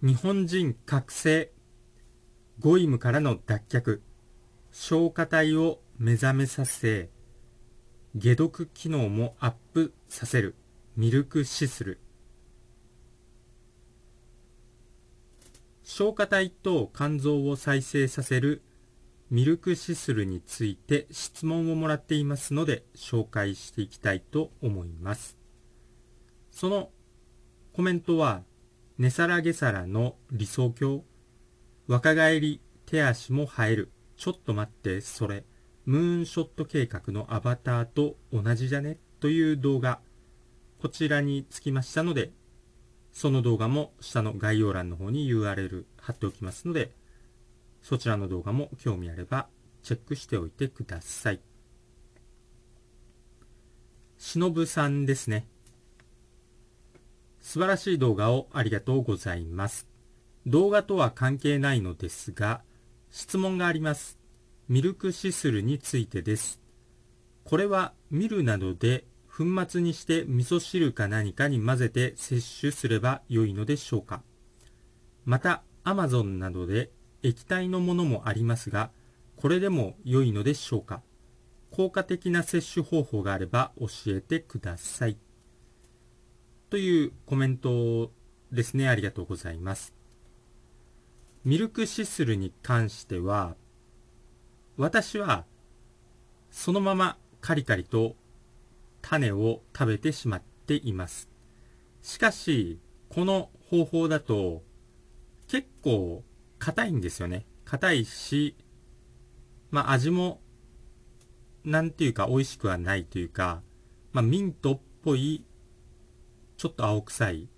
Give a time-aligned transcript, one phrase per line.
[0.00, 1.50] 日本人覚醒
[2.60, 4.00] ゴイムからの脱却。
[4.70, 7.10] 消化体を目覚めさせ
[8.16, 10.54] 解毒機能もアップさせる。
[10.96, 11.98] ミルクシスル
[15.82, 18.62] 消化体と肝臓を再生させる。
[19.30, 25.36] ミルクシスルについて質問をもらっていますので紹介していきたいと思います。
[26.52, 26.90] その
[27.72, 28.42] コメントは、
[28.98, 31.04] ネサラゲサラの理想郷、
[31.86, 35.44] 若返り手足も生える、ちょっと待ってそれ、
[35.84, 38.98] ムーンショット計画のアバターと同じじゃね？
[39.20, 40.00] という動画、
[40.82, 42.32] こちらにつきましたので、
[43.12, 46.92] その動画も下の概要欄の方に URL 貼っておきますので、
[47.80, 49.46] そちらの動画も興味あれば
[49.84, 51.40] チェックしておいてください。
[54.18, 55.46] しのぶさんですね。
[57.48, 59.88] 素晴らしい動画をありがとうございます。
[60.44, 62.60] 動画とは関係ないのですが、
[63.10, 64.18] 質問があります。
[64.68, 66.60] ミルクシスルについてです。
[67.44, 74.20] これはミルなどで粉末にして味噌汁か何かに混ぜて摂取すれば良いのでしょうか
[75.24, 76.90] また、アマゾンなどで
[77.22, 78.90] 液体のものもありますが、
[79.36, 81.00] これでも良いのでしょうか
[81.70, 85.16] 効果的な摂取方法があれば教えてください。
[86.70, 88.12] というコメント
[88.52, 88.88] ですね。
[88.88, 89.94] ありがとうございます。
[91.44, 93.56] ミルクシスルに関しては、
[94.76, 95.46] 私は
[96.50, 98.16] そのままカリカリと
[99.00, 101.28] 種を食べてしまっています。
[102.02, 104.62] しかし、この方法だと
[105.46, 106.22] 結構
[106.58, 107.46] 硬いんですよね。
[107.64, 108.54] 硬いし、
[109.70, 110.40] まあ味も
[111.64, 113.62] なんていうか美味しくはないというか、
[114.12, 115.44] まあミントっぽい
[116.58, 117.48] ちょっと青臭い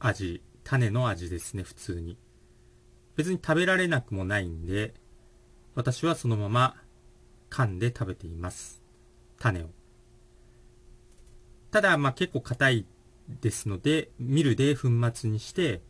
[0.00, 2.16] 味、種の味ですね、普通に。
[3.14, 4.94] 別に食べられなくもないんで、
[5.74, 6.74] 私はそのまま
[7.50, 8.82] 噛んで食べています。
[9.38, 9.66] 種を。
[11.70, 12.86] ただ、まあ結構硬い
[13.42, 15.82] ですので、ミルで粉末にして、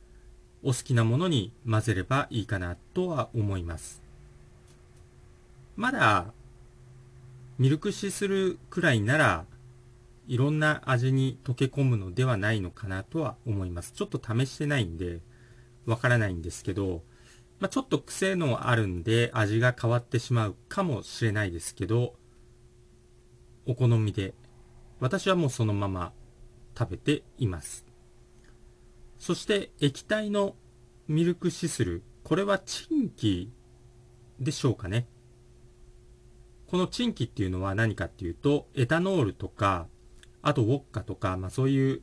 [0.64, 4.02] お好きなものに混ぜればいいかなとは思います。
[5.76, 6.32] まだ、
[7.58, 9.44] ミルクシするくらいなら、
[10.26, 13.92] いろんな味に溶け込むのではないのかなとは思います。
[13.92, 15.20] ちょっと試してないんで、
[15.86, 17.02] わからないんですけど、
[17.60, 22.14] まあ、ちょっと癖のあるんで味が変わってしまうかもしれないですけど、
[23.66, 24.34] お好みで、
[25.00, 26.12] 私はもうそのまま
[26.78, 27.86] 食べています。
[29.18, 30.54] そして液体の
[31.08, 33.52] ミルクシスル、これはチンキ
[34.40, 35.06] でしょうかね。
[36.66, 39.86] このチンキっていうのは何かっていうと、エタノールとか
[40.46, 42.02] あとウォッカとか、まあそういう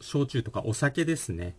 [0.00, 1.54] 焼酎とかお酒ですね。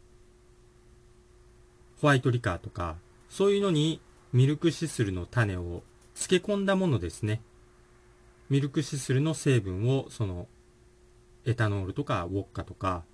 [2.01, 2.97] ホワイトリカーとか、
[3.29, 4.01] そういうのに
[4.33, 5.81] ミルクシスルの種を
[6.13, 7.41] 漬け込んだものですね。
[8.49, 10.49] ミルクシスルの成分をその
[11.45, 13.05] エタノールとかウォッカとか、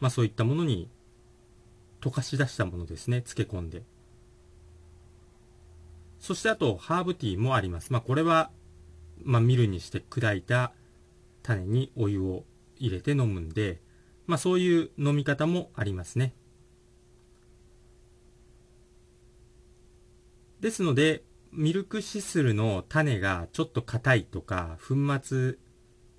[0.00, 0.90] まあそういったものに
[2.02, 3.22] 溶かし出したものですね。
[3.22, 3.84] 漬け込んで。
[6.20, 7.90] そしてあとハーブティーもあります。
[7.90, 8.50] まあこれは、
[9.22, 10.74] まあミルにして砕いた
[11.44, 12.44] 種にお湯を
[12.76, 13.80] 入れて飲むんで、
[14.26, 16.34] まあそういう飲み方もありますね。
[20.60, 21.22] ですので、
[21.52, 25.56] ミルクシスルの種がちょっと硬いとか、粉末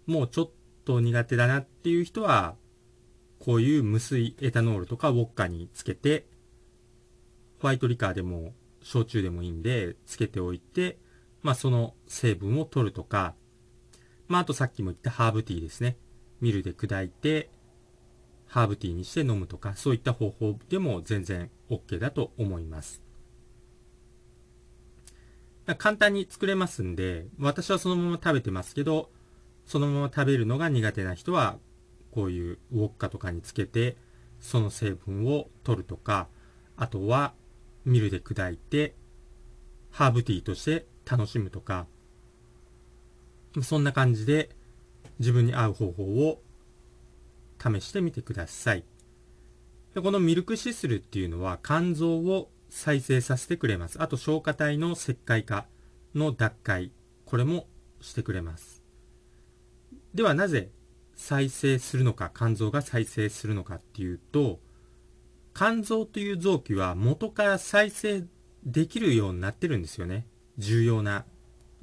[0.06, 0.52] もうちょっ
[0.86, 2.56] と苦手だなっていう人は、
[3.40, 6.28] こういう無水エタノールとかウォッカにつけて、
[7.60, 8.54] ホワイトリカーでも
[8.84, 11.00] 焼酎でもいいんで、つけておいて、
[11.42, 13.34] まあその成分を取るとか、
[14.28, 15.98] まあ、あとさっきも言ったハーブティーですね。
[16.42, 17.50] ミルで砕いて、
[18.48, 23.02] ハーブティーにして飲むとか、そういった方法でも全然 OK だと思います。
[25.78, 29.10] 簡単に作れますんで、私はそのまま食べてますけど、
[29.66, 31.58] そのまま食べるのが苦手な人は、
[32.12, 33.98] こういうウォッカとかにつけて、
[34.40, 36.28] その成分を取るとか、
[36.78, 37.34] あとは
[37.84, 38.94] ミルで砕いて、
[39.90, 41.88] ハーブティーとして楽しむとか、
[43.64, 44.50] そんな感じで
[45.20, 46.42] 自分に合う方法を
[47.60, 48.84] 試してみてください。
[49.94, 54.02] でこのミルクシスルっていうのは肝臓を再生させてくれます。
[54.02, 55.66] あと消化体の石灰化
[56.14, 56.92] の脱解。
[57.26, 57.68] これも
[58.02, 58.84] してくれます。
[60.14, 60.70] ではなぜ
[61.16, 64.60] 再生するのか、肝臓が再生するのかっていうと、
[65.54, 68.24] 肝臓という臓器は元から再生
[68.66, 70.28] できるようになってるんですよね。
[70.58, 71.26] 重要な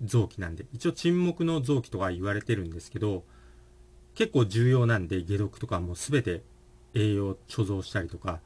[0.02, 3.24] 臓器なんで、一応沈黙の臓器とか言われてるんですけど、
[4.14, 6.42] 結構重要なんで、解毒とかも全て
[6.94, 8.40] 栄養貯蔵したりとか、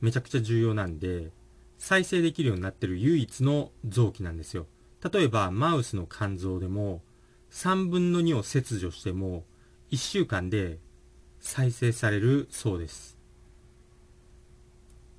[0.00, 1.30] めちゃくちゃ重要なんで、
[1.78, 4.66] 再生できるようになってる唯一の臓器なんですよ。
[5.12, 7.02] 例えば、マウスの肝臓でも、
[7.50, 9.44] 3分の2を切除しても、
[9.90, 10.78] 1週間で
[11.40, 13.18] 再生されるそうです。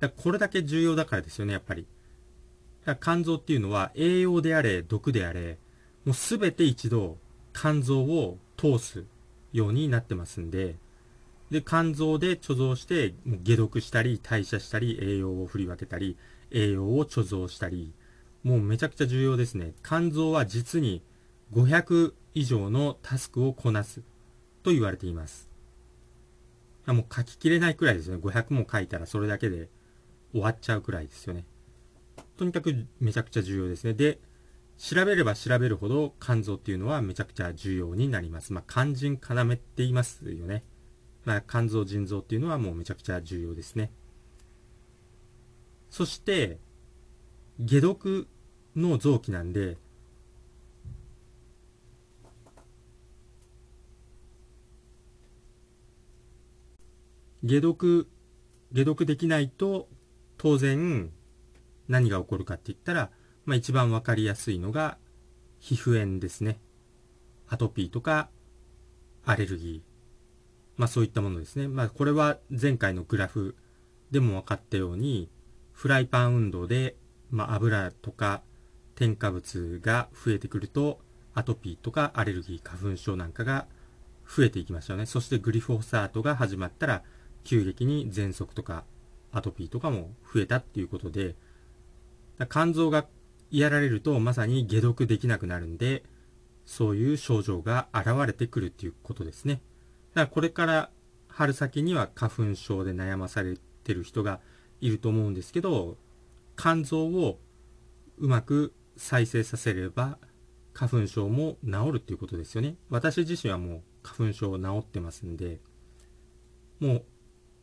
[0.00, 1.86] だこれだけ重要だからですよね、やっぱり。
[3.00, 5.58] 肝臓っていうのは栄養であれ、毒であれ、
[6.06, 7.18] もうすべて一度
[7.52, 9.04] 肝臓を通す
[9.52, 10.76] ようになってますんで、
[11.50, 16.16] で、肝臓で貯蔵して、もう解毒したり、代謝したり、栄養を振り分けたり、
[16.50, 17.92] 栄養を貯蔵したり、
[18.42, 19.74] もうめちゃくちゃ重要ですね。
[19.84, 21.02] 肝臓は実に
[21.52, 24.02] 500以上のタスクをこなす
[24.62, 25.48] と言われています。
[26.86, 28.22] もう書ききれないくらいですよね。
[28.22, 29.68] 500も書いたらそれだけで
[30.32, 31.44] 終わっちゃうくらいですよね。
[32.36, 33.94] とにかくめちゃくちゃ重要ですね。
[33.94, 34.20] で、
[34.78, 38.52] 調べれば調べるほど肝臓っていうのはめちゃくちゃ重要になります。
[38.52, 40.64] まあ、肝腎要って言いますよね。
[41.24, 43.90] まあ、肝臓、腎臓っていうのはもうめちゃくちゃ重要ですね。
[45.90, 46.58] そして、
[47.58, 48.28] 解毒
[48.76, 49.78] の臓器なんで、
[57.44, 58.06] 解毒、
[58.74, 59.88] 解毒できないと、
[60.36, 61.10] 当然、
[61.88, 63.10] 何が起こるかって言ったら、
[63.46, 64.98] まあ一番わかりやすいのが、
[65.60, 66.58] 皮膚炎ですね。
[67.48, 68.28] アトピーとか、
[69.24, 69.80] アレルギー。
[70.76, 71.68] まあそういったものですね。
[71.68, 73.56] まあこれは前回のグラフ
[74.10, 75.30] でも分かったように、
[75.72, 76.96] フライパン運動で、
[77.30, 78.42] まあ油とか
[78.96, 81.00] 添加物が増えてくると、
[81.34, 83.66] アトピーとかアレルギー、花粉症なんかが
[84.26, 85.06] 増えていきましたよね。
[85.06, 87.04] そしてグリフォサートが始まったら、
[87.44, 88.84] 急激に喘息とか
[89.30, 91.36] アトピーとかも増えたっていうことで、
[92.50, 93.06] 肝臓が
[93.60, 96.04] やられるとまさに解毒できなくなるんで、
[96.64, 99.60] そういう症状が現れてくるっていうことですね。
[100.14, 100.90] だからこれから
[101.28, 104.40] 春先には花粉症で悩まされてる人が
[104.80, 105.96] いると思うんですけど、
[106.56, 107.38] 肝臓を
[108.18, 110.18] うまく再生させれば
[110.72, 112.76] 花粉症も治るっていうことですよね。
[112.90, 115.60] 私自身はもう花粉症治ってますんで、
[116.80, 117.04] もう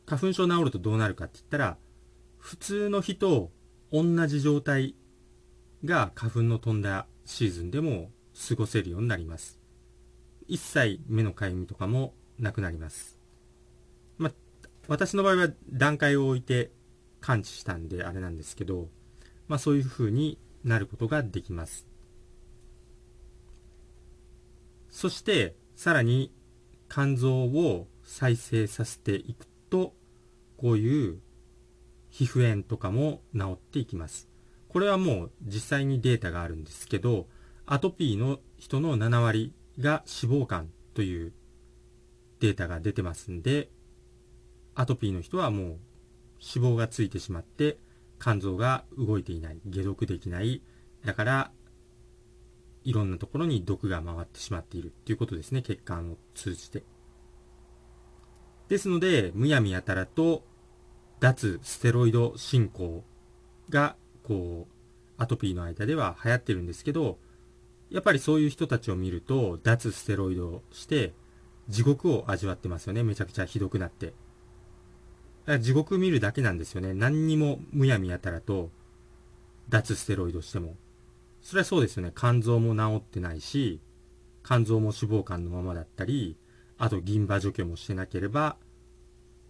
[0.05, 1.77] 花粉症治るとどうなるかって言ったら、
[2.39, 3.51] 普通の日と
[3.91, 4.95] 同じ状態
[5.85, 8.11] が花粉の飛んだシーズンでも
[8.47, 9.59] 過ごせるようになります。
[10.47, 13.19] 一切目のかゆみとかもなくなります。
[14.17, 14.33] まあ、
[14.87, 16.71] 私の場合は段階を置いて
[17.19, 18.89] 感知したんであれなんですけど、
[19.47, 21.87] まあそういう風になることができます。
[24.89, 26.31] そして、さらに
[26.89, 29.95] 肝臓を再生させていくと、
[30.57, 31.19] こういう
[32.09, 34.29] 皮膚炎とかも治っていきます。
[34.73, 37.27] これはもう実際にデータがあるんですけど、
[37.67, 40.65] アトピーの人の7割が脂肪肝
[40.95, 41.33] という
[42.39, 43.69] データが出てますんで、
[44.73, 45.65] アトピーの人はもう
[46.55, 47.77] 脂肪がついてしまって
[48.19, 50.63] 肝臓が動いていない、解毒できない、
[51.05, 51.51] だから
[52.83, 56.83] いろんなところに毒が回ってしまっているっていうことですね、血管を通じて。
[58.69, 60.43] ですので、むやみやたらと
[61.19, 63.03] 脱ステロイド進行
[63.69, 64.73] が、こう、
[65.21, 67.17] アトピーの間では流行ってるんですけど、
[67.89, 71.13] やっぱりそういう人たちを見ると、脱ステロイドして、
[71.69, 73.03] 地獄を味わってますよね。
[73.03, 74.07] めちゃくちゃひどくなって。
[74.07, 74.15] だか
[75.53, 76.93] ら地獄見るだけなんですよね。
[76.93, 78.71] 何にもむやみやたらと、
[79.69, 80.75] 脱ステロイドしても。
[81.41, 82.11] それはそうですよね。
[82.15, 83.79] 肝臓も治ってないし、
[84.43, 86.37] 肝臓も脂肪肝のままだったり、
[86.77, 88.57] あと銀歯除去もしてなければ、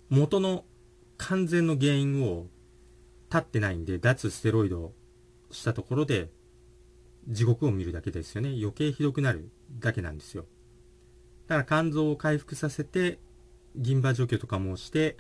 [0.10, 0.66] 元の
[1.18, 2.48] 完全の原因を
[3.34, 4.94] 立ってないんで、脱ステロイド
[5.50, 6.30] したところで、
[7.28, 8.50] 地獄を見るだけですよね。
[8.50, 9.50] 余計ひどくなる
[9.80, 10.46] だけなんですよ。
[11.48, 13.18] だから肝臓を回復させて、
[13.76, 15.18] 銀歯除去とかもして、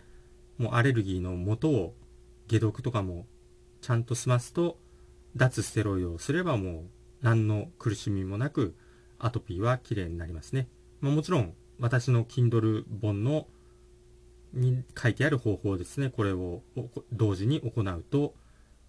[0.59, 1.95] もうアレルギーの元を
[2.47, 3.25] 解毒とかも
[3.81, 4.77] ちゃんと済ますと、
[5.35, 6.83] 脱ステロイドをすればもう
[7.23, 8.75] 何の苦しみもなく
[9.17, 10.67] アトピーは綺麗になりますね。
[11.01, 13.47] まあ、もちろん私の Kindle 本の
[14.53, 16.09] に書いてある方法ですね。
[16.09, 16.61] これを
[17.11, 18.33] 同時に行うと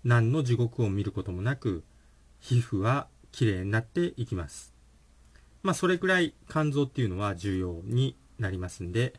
[0.04, 1.82] 何の地獄を見ることもなく
[2.40, 4.74] 皮膚は綺麗になっていきます。
[5.62, 9.14] まあ、それくらい肝臓っていうのは重要になりますんで、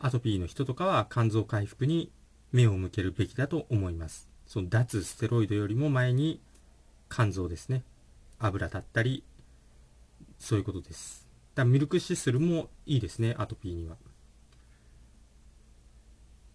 [0.00, 2.10] アトピーの人とかは肝臓回復に
[2.52, 4.28] 目を向けるべきだと思います。
[4.46, 6.40] その脱ステロイドよりも前に
[7.08, 7.84] 肝臓ですね。
[8.40, 9.22] 油だったり、
[10.38, 11.28] そういうことです。
[11.54, 13.96] だミルクシスルもいいですね、アトピーには。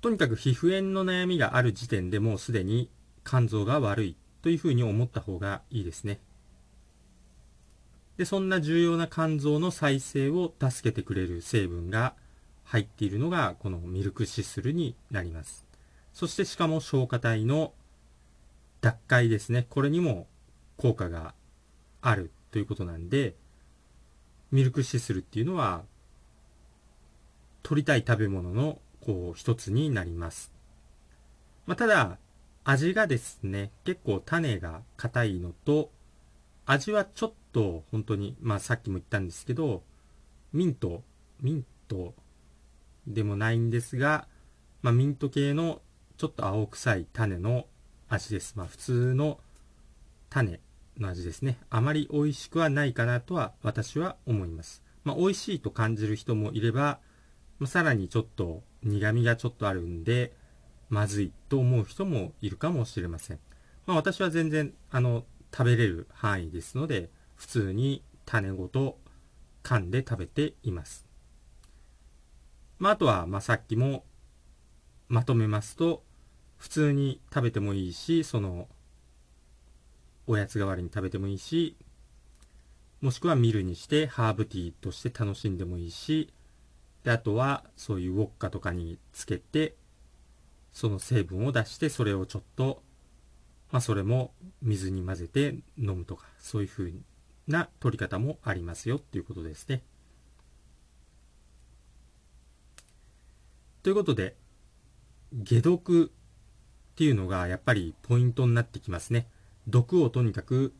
[0.05, 2.91] とにかく皮膚炎の悩みがある時点でもうすでに
[3.25, 6.19] 肝臓が悪いというふうに思った方がいいですね。
[8.15, 12.13] で、そんな重要な肝臓の再生を助けてくれる成分が
[12.65, 15.65] 入っているのが、このミルクシスルになります。
[16.13, 17.73] そしてしかも消化体の
[18.81, 19.65] 脱解ですね。
[19.71, 20.27] これにも
[20.77, 21.33] 効果が
[22.03, 23.33] あるということなんで、
[24.51, 25.81] ミルクシスルっていうのは、
[27.63, 30.51] 取りたい食べ物のこう一つになります。
[31.65, 32.17] まあ、ただ、
[32.63, 35.91] 味がですね、結構種が硬いのと、
[36.65, 39.83] 味はちょっと本当に、まあさっきも言ったんですけど、
[40.51, 41.03] ミント、
[41.41, 42.15] ミント
[43.05, 44.27] でもないんですが、
[44.81, 45.81] まあミント系の
[46.17, 47.67] ちょっと青臭い種の
[48.09, 48.55] 味です。
[48.57, 49.39] まあ普通の
[50.31, 50.59] 種
[50.97, 51.59] の味ですね。
[51.69, 54.81] あまり美味しくはないかなとは私は思います。
[55.03, 56.99] まあ美味しいと感じる人もいれば、
[57.65, 60.33] さらにちょっと苦味がちょっとあるんで、
[60.89, 63.39] まずいと思う人もいるかもしれません。
[63.85, 68.97] まあ私は全然、あの、食べれる範囲ですので、普通に種ごと
[69.63, 71.05] 噛んで食べています。
[72.77, 74.03] まあ、あとは、まあ、さっきも
[75.07, 76.03] まとめますと、
[76.57, 78.67] 普通に食べてもいいし、その、
[80.27, 81.77] おやつ代わりに食べてもいいし、
[83.01, 86.33] もしくはミルにしてハーブティーとして楽しんでもいいし、
[87.05, 89.77] で、あとはそういうウォッカとかにつけて、
[90.73, 92.83] その成分を出してそれをちょっと
[93.71, 94.31] まあ、それも
[94.61, 96.93] 水に混ぜて飲むとか、そういう風
[97.45, 99.83] な取り方もありますよっていうことですね。
[103.83, 104.35] ということで、
[105.43, 109.27] 解毒っていうのがやっぱりポイントになってきますね。
[109.67, 110.73] 毒をとにかく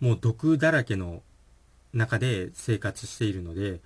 [0.00, 1.22] もう毒だらけの
[1.92, 3.80] 中で生活しているので、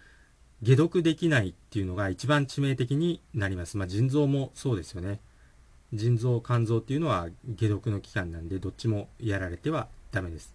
[0.64, 3.76] 解毒できないっていうのが一番致命的になります。
[3.76, 5.20] まあ、腎臓もそうですよね。
[5.92, 10.54] 腎臓、肝臓っていうのは解毒の器官なんで、どっちもやられてはダメです。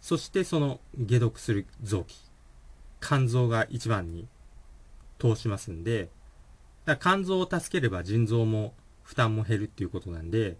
[0.00, 2.16] そしてその解毒する臓器、
[3.00, 4.26] 肝臓が一番に
[5.18, 6.10] 通しますんで、
[6.84, 10.56] だから肝臓を助ければ腎臓も負担も減るっていうことなんで、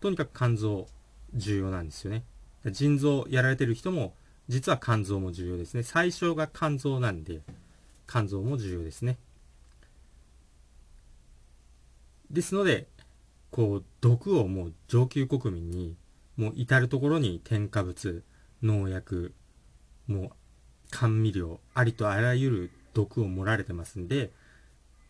[0.00, 0.86] とにかく肝臓
[1.34, 2.24] 重要なんですよね。
[2.70, 4.14] 腎臓やられてる人も、
[4.48, 5.82] 実は肝臓も重要ですね。
[5.82, 7.40] 最初が肝臓なんで、
[8.14, 9.18] 肝臓も重要ですね。
[12.30, 12.86] ですので、
[13.50, 15.96] こう、毒をもう上級国民に、
[16.36, 18.22] もう至る所に添加物、
[18.62, 19.34] 農薬、
[20.06, 20.30] もう
[20.92, 24.30] 甘味料、ありとあらゆる毒を盛られてますんで、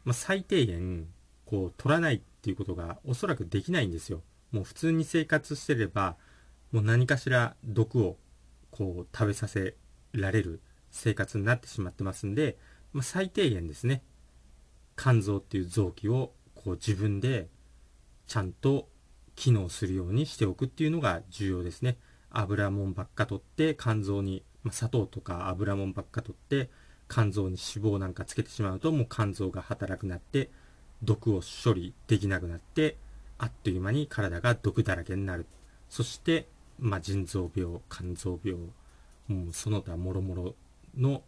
[0.06, 1.06] まあ、最低限、
[1.44, 4.22] こう、取らないっていうことがおそらくできないんですよ。
[4.50, 6.16] もう普通に生活してれば、
[6.72, 8.16] もう何かしら毒を、
[8.70, 9.74] こう、食べさせ
[10.12, 12.56] られる生活になってしまってますんで、
[12.94, 14.02] まあ、最低限ですね、
[14.96, 17.48] 肝臓っていう臓器を、こう自分で
[18.26, 18.88] ちゃんと
[19.34, 21.98] 機能するようにしておくっていうのが重要ですね。
[22.30, 26.70] 油もんばっか取って肝臓に、まあ、砂糖とか油もんばっか取って
[27.08, 30.50] 肝臓に脂肪なんかつけてしまうともう肝臓が働くなって
[31.02, 32.96] 毒を処理できなくなって
[33.38, 35.46] あっという間に体が毒だらけになる。
[35.88, 36.48] そして、
[36.78, 38.60] まあ、腎臓病、肝臓病、
[39.28, 40.54] もうその他もろもろ
[40.96, 41.22] の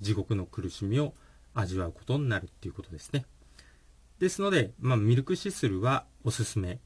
[0.00, 1.14] 地獄の苦しみを
[1.54, 3.24] 味わうことになるっていうことですね。
[4.18, 6.80] ですので、まあ、ミルクシスルはおすすめ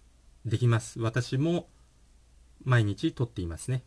[0.44, 1.00] できます。
[1.00, 1.68] 私も
[2.64, 3.84] 毎日取っていますね。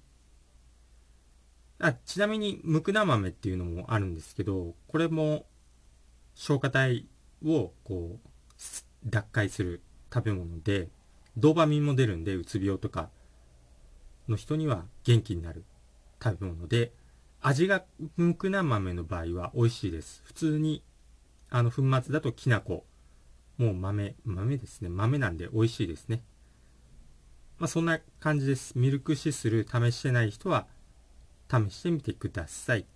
[1.80, 5.46] あちなみに、ムクナ豆っていうのもあるんですけど、これも
[6.34, 7.08] 消化体
[7.46, 8.28] をこう、
[9.06, 9.82] 脱解する
[10.14, 10.90] 食べ物で、
[11.38, 13.10] ドーパミンも出るんで、うつ病とか
[14.28, 15.66] の人には元気になる
[16.24, 16.94] 食べ物で、
[17.48, 17.86] 味が
[18.18, 20.24] ムクナ豆の場合は美味しいです。
[20.26, 20.84] 普通に、
[21.52, 22.84] あの、粉末だときな粉
[23.60, 24.90] もう豆、豆ですね。
[24.90, 26.24] 豆なんで美味しいですね。
[27.60, 28.74] まあそんな感じです。
[28.76, 30.66] ミルクシスル試してない人は
[31.48, 32.88] 試してみてください。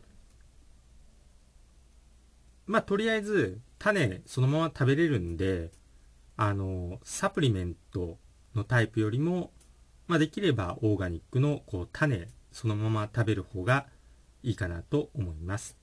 [2.65, 5.69] まあとりあえず種そのまま食べれるんで、
[6.37, 8.17] あの、サプリメント
[8.55, 9.51] のタイプよりも、
[10.07, 13.85] まあできればオーガニックのこう種そのまま食べる方が
[14.43, 15.77] いいかなと思います。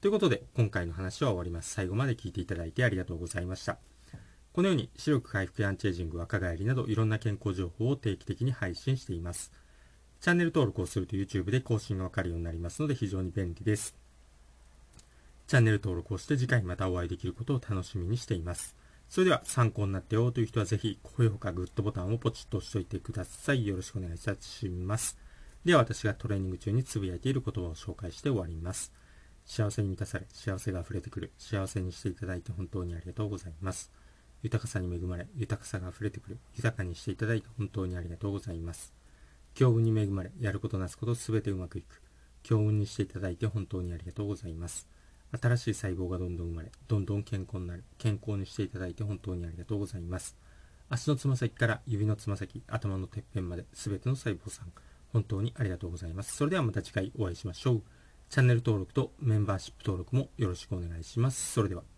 [0.00, 1.72] ということで今回の話は終わります。
[1.72, 3.78] 最後まで聞いていただいてありがとうございました。
[4.52, 9.52] このように視力回復やアンチエイジング、若返りなどいろんな健康情報を定期的に配信しています。
[10.20, 13.94] チャンネル登録をすると YouTube で更新がわかるようになりますので非常に便利です。
[15.46, 18.76] チャンネル登録をして次回またお会いできることを楽しみにしています。
[19.08, 23.66] それでは参考になってよという人はぜひ高評価、グッドボタンをポチッと押しておいてください。
[23.66, 25.16] よろしくお願いいたします。
[25.68, 28.90] では私がトレーニング中につぶやいている言葉を紹介して終わります。
[29.44, 33.92] 幸せに満たされ、幸せが溢れてくる、幸せにしていただいて本当にありがとうございます。
[34.42, 38.94] 豊かさに恵まれ、豊かさが溢れてくる、豊かにしていただいて本当にありがとうございます。
[39.52, 42.00] 強運に恵まれ、やることなすことすべてうまくいく。
[42.44, 44.88] 強運にしていただいて本当にありがとうございます。
[45.38, 47.84] 新しい細胞がどんどん生まれ、どんどん健康になる。
[47.98, 50.34] 健康にしていただいて本当にありがとうございます。
[50.88, 54.72] 足のつま先から指のつま先、頭のてっぺんまで全ての細胞さん、
[55.12, 56.36] 本当にありがとうございます。
[56.36, 57.82] それではまた次回お会いしましょう。
[58.28, 61.52] チャンネル登録とメンバーシップ登録もよろしくお願いします。
[61.52, 61.97] それでは。